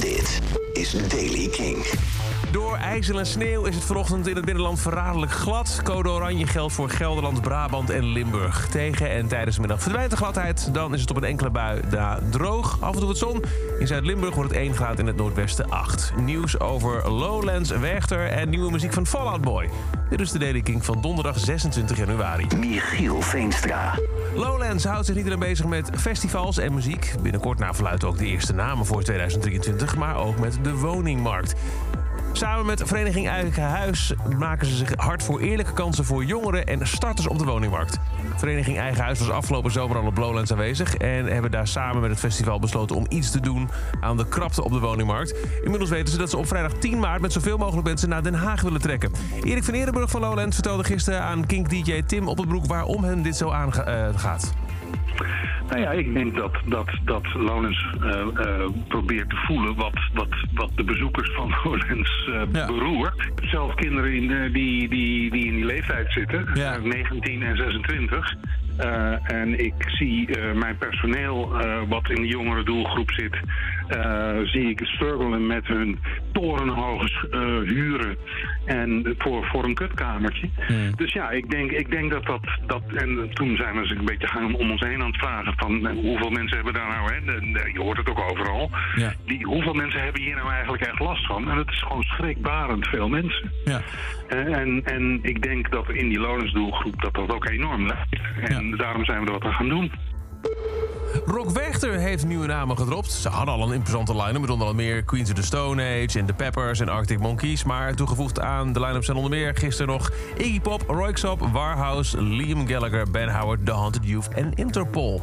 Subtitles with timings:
[0.00, 0.40] Dit
[0.72, 1.86] is Daily King.
[2.50, 5.80] Door ijzel en sneeuw is het vanochtend in het binnenland verraderlijk glad.
[5.84, 8.68] Code oranje geldt voor Gelderland, Brabant en Limburg.
[8.68, 10.74] Tegen en tijdens de middag verdwijnt de gladheid.
[10.74, 12.78] Dan is het op een enkele bui daar droog.
[12.80, 13.42] Af en toe wat zon.
[13.78, 16.12] In Zuid-Limburg wordt het 1 graad in het noordwesten 8.
[16.16, 19.70] Nieuws over Lowlands, Werchter en nieuwe muziek van Fallout Boy.
[20.10, 22.46] Dit is de Daily King van donderdag 26 januari.
[22.56, 23.94] Michiel Veenstra.
[24.36, 27.14] Lowlands houdt zich niet alleen bezig met festivals en muziek.
[27.22, 31.54] Binnenkort na verluidt ook de eerste namen voor 2023, maar ook met de woningmarkt.
[32.36, 36.86] Samen met Vereniging Eigen Huis maken ze zich hard voor eerlijke kansen voor jongeren en
[36.86, 37.98] starters op de woningmarkt.
[38.36, 42.10] Vereniging Eigen Huis was afgelopen zomer al op Lowlands aanwezig en hebben daar samen met
[42.10, 45.34] het festival besloten om iets te doen aan de krapte op de woningmarkt.
[45.62, 48.34] Inmiddels weten ze dat ze op vrijdag 10 maart met zoveel mogelijk mensen naar Den
[48.34, 49.12] Haag willen trekken.
[49.42, 53.04] Erik van Eerdenburg van Lowlands vertelde gisteren aan Kink DJ Tim op het broek waarom
[53.04, 54.54] hem dit zo aangaat.
[55.68, 60.28] Nou ja, ik denk dat, dat, dat Lowlands eh, eh, probeert te voelen wat, wat,
[60.54, 62.66] wat de bezoekers van Lowlands eh, Ja.
[62.66, 63.30] beroert.
[63.42, 66.74] Zelf kinderen in, eh, die, die, die in die leeftijd zitten, Ja.
[66.74, 68.34] eh, 19 en 26.
[68.76, 73.40] Eh, en ik zie eh, mijn personeel, eh, wat in de jongere doelgroep zit, eh,
[74.44, 75.98] zie ik struggelen met hun
[76.32, 78.16] torenhoge eh, huren
[78.64, 80.48] en voor, voor een kutkamertje.
[80.96, 82.82] Dus ja, ik denk, ik denk dat, dat dat.
[82.94, 85.86] En toen zijn we eens een beetje gaan om ons heen aan het vragen van
[85.86, 88.70] eh, hoeveel mensen hebben daar nou, hè, je hoort het ook overal.
[88.94, 89.12] Ja.
[89.26, 91.50] Die, hoeveel mensen hebben hier nou eigenlijk echt last van?
[91.50, 93.52] En het is gewoon schrikbarend veel mensen.
[93.64, 93.80] Ja.
[94.28, 98.20] En, en, ik denk dat in die lonensdoelgroep dat dat ook enorm lijkt.
[98.40, 99.92] En daarom zijn we er wat aan gaan doen.
[101.24, 103.12] Rock Werchter heeft nieuwe namen gedropt.
[103.12, 106.24] Ze hadden al een imposante line-up met onder meer Queens of the Stone Age...
[106.24, 107.64] The Peppers en Arctic Monkeys.
[107.64, 110.10] Maar toegevoegd aan de line-up zijn onder meer gisteren nog...
[110.36, 113.66] Iggy Pop, Royksop, Warhouse, Liam Gallagher, Ben Howard...
[113.66, 115.22] The Haunted Youth en Interpol.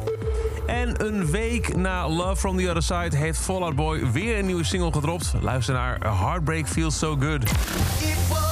[0.66, 3.16] En een week na Love From The Other Side...
[3.16, 5.34] heeft Fallout Boy weer een nieuwe single gedropt.
[5.40, 7.42] Luister naar Heartbreak Feels So Good.
[7.42, 8.44] It was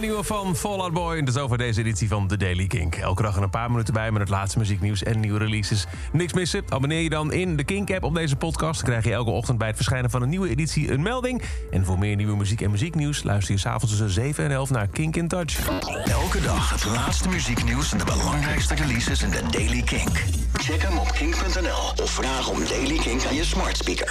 [0.00, 1.22] nieuwe van Fallout Boy.
[1.22, 2.94] Dus over deze editie van The Daily Kink.
[2.94, 5.86] Elke dag een paar minuten bij met het laatste muzieknieuws en nieuwe releases.
[6.12, 6.64] Niks missen?
[6.68, 8.80] Abonneer je dan in de Kink-app op deze podcast.
[8.80, 11.42] Dan krijg je elke ochtend bij het verschijnen van een nieuwe editie een melding.
[11.70, 13.22] En voor meer nieuwe muziek en muzieknieuws...
[13.22, 15.68] luister je s'avonds tussen 7 en 11 naar Kink in Touch.
[16.04, 20.22] Elke dag het laatste muzieknieuws en de belangrijkste releases in de Daily Kink.
[20.52, 24.02] Check hem op kink.nl of vraag om Daily Kink aan je smart speaker.